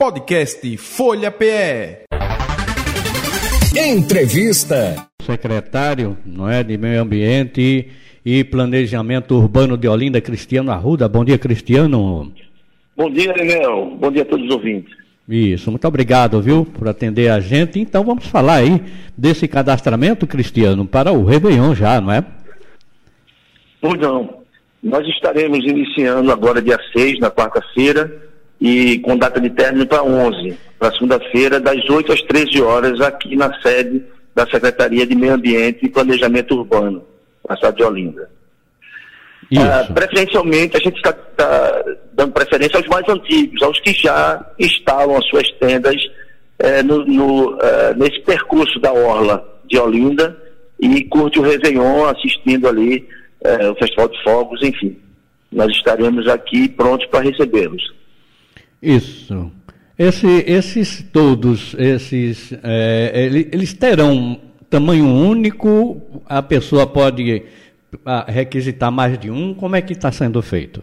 [0.00, 2.04] Podcast Folha PE.
[3.76, 4.96] Entrevista.
[5.20, 7.86] Secretário, não é, de Meio Ambiente
[8.24, 11.06] e Planejamento Urbano de Olinda, Cristiano Arruda.
[11.06, 12.32] Bom dia, Cristiano.
[12.96, 13.94] Bom dia, Daniel.
[14.00, 14.96] Bom dia a todos os ouvintes.
[15.28, 17.78] Isso, muito obrigado, viu, por atender a gente.
[17.78, 18.82] Então vamos falar aí
[19.14, 22.24] desse cadastramento, Cristiano, para o Réveillon já, não é?
[23.82, 24.40] Pois não.
[24.82, 28.29] Nós estaremos iniciando agora dia 6, na quarta-feira,
[28.60, 33.34] e com data de término para 11, para segunda-feira, das 8 às 13 horas, aqui
[33.36, 34.02] na sede
[34.34, 37.02] da Secretaria de Meio Ambiente e Planejamento Urbano,
[37.48, 38.30] na cidade de Olinda.
[39.52, 45.16] Uh, preferencialmente, a gente está tá dando preferência aos mais antigos, aos que já instalam
[45.16, 45.96] as suas tendas
[46.60, 47.58] eh, no, no, uh,
[47.96, 50.36] nesse percurso da Orla de Olinda
[50.78, 53.08] e curte o Réveillon assistindo ali
[53.42, 54.96] eh, o Festival de Fogos, enfim.
[55.50, 57.82] Nós estaremos aqui prontos para recebê-los.
[58.82, 59.50] Isso.
[59.98, 66.00] Esse, esses todos, esses, é, eles terão tamanho único?
[66.26, 67.42] A pessoa pode
[68.28, 69.52] requisitar mais de um?
[69.52, 70.82] Como é que está sendo feito?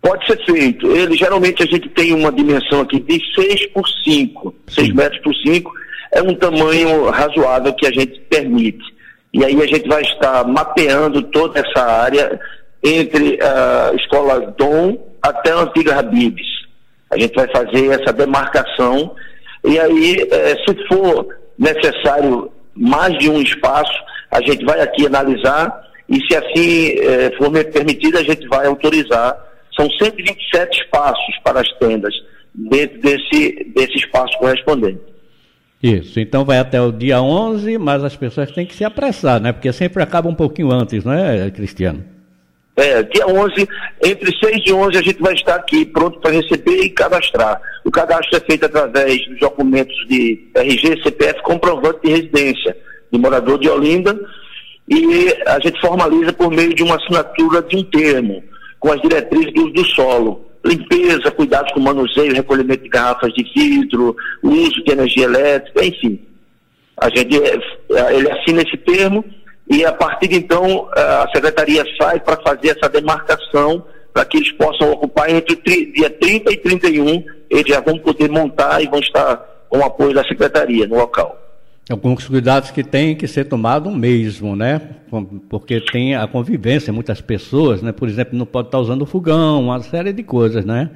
[0.00, 0.90] Pode ser feito.
[0.90, 5.34] Ele geralmente a gente tem uma dimensão aqui de 6 por 5, 6 metros por
[5.34, 5.70] 5
[6.12, 8.84] é um tamanho razoável que a gente permite.
[9.32, 12.40] E aí a gente vai estar mapeando toda essa área
[12.82, 16.46] entre a escola Dom até a antiga Habibs.
[17.10, 19.14] A gente vai fazer essa demarcação
[19.64, 23.92] e aí, eh, se for necessário mais de um espaço,
[24.30, 29.36] a gente vai aqui analisar e se assim eh, for permitido, a gente vai autorizar.
[29.76, 32.14] São 127 espaços para as tendas
[32.54, 35.00] dentro desse, desse espaço correspondente.
[35.82, 39.52] Isso, então vai até o dia 11, mas as pessoas têm que se apressar, né?
[39.52, 42.04] Porque sempre acaba um pouquinho antes, não é, Cristiano?
[42.80, 43.68] É, dia 11,
[44.02, 47.60] entre 6 e 11 a gente vai estar aqui pronto para receber e cadastrar.
[47.84, 52.74] O cadastro é feito através dos documentos de RG, CPF, comprovante de residência
[53.12, 54.18] de morador de Olinda
[54.88, 58.42] e a gente formaliza por meio de uma assinatura de um termo
[58.78, 60.46] com as diretrizes do, do solo.
[60.64, 66.18] Limpeza, cuidados com manuseio, recolhimento de garrafas de vidro, uso de energia elétrica, enfim.
[66.96, 69.22] A gente, é, ele assina esse termo
[69.70, 74.50] e a partir de então a secretaria sai para fazer essa demarcação para que eles
[74.52, 75.54] possam ocupar entre
[75.92, 79.36] dia 30 e 31, eles já vão poder montar e vão estar
[79.68, 81.40] com o apoio da secretaria no local.
[81.88, 84.80] Alguns cuidados que têm que ser tomados mesmo, né?
[85.48, 87.92] Porque tem a convivência, muitas pessoas, né?
[87.92, 90.90] Por exemplo, não pode estar usando fogão, uma série de coisas, né?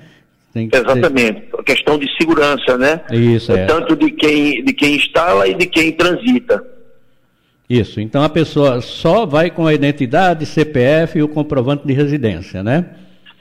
[0.55, 1.41] Exatamente.
[1.41, 1.57] Ser...
[1.59, 3.01] A questão de segurança, né?
[3.11, 3.67] Isso, é.
[3.67, 6.65] Tanto de quem, de quem instala e de quem transita.
[7.69, 12.63] Isso, então a pessoa só vai com a identidade, CPF e o comprovante de residência,
[12.63, 12.85] né?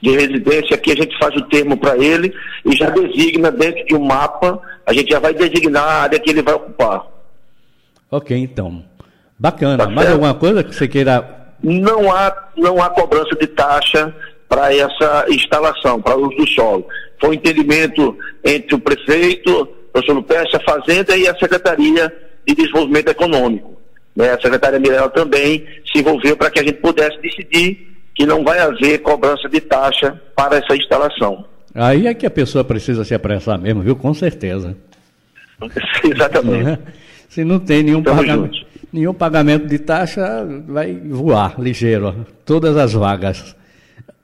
[0.00, 3.94] De residência, aqui a gente faz o termo para ele e já designa dentro de
[3.94, 7.06] um mapa, a gente já vai designar a área que ele vai ocupar.
[8.10, 8.82] Ok, então.
[9.38, 9.84] Bacana.
[9.84, 11.54] Tá Mais alguma coisa que você queira.
[11.62, 14.14] Não há, não há cobrança de taxa
[14.48, 16.86] para essa instalação, para uso do solo.
[17.20, 22.12] Foi um entendimento entre o prefeito, o professor Lupécio, a Fazenda e a Secretaria
[22.46, 23.74] de Desenvolvimento Econômico.
[24.14, 24.30] Né?
[24.30, 28.60] A secretária Mirella também se envolveu para que a gente pudesse decidir que não vai
[28.60, 31.44] haver cobrança de taxa para essa instalação.
[31.74, 33.96] Aí é que a pessoa precisa se apressar mesmo, viu?
[33.96, 34.76] Com certeza.
[36.04, 36.64] Exatamente.
[36.64, 36.78] Não
[37.34, 43.56] se não tem nenhum pagamento, nenhum pagamento de taxa, vai voar ligeiro, todas as vagas.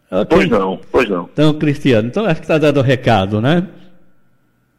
[0.09, 0.27] Okay.
[0.27, 1.29] Pois não, pois não.
[1.33, 3.67] Então, Cristiano, então acho que está dando o recado, né?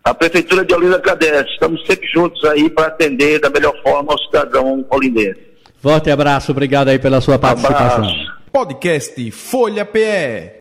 [0.03, 1.49] A Prefeitura de Olinda agradece.
[1.51, 5.39] Estamos sempre juntos aí para atender da melhor forma ao cidadão olindense.
[5.81, 8.03] Forte abraço, obrigado aí pela sua participação.
[8.03, 8.41] Abraço.
[8.51, 10.59] Podcast Folha PE.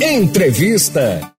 [0.00, 1.32] Entrevista.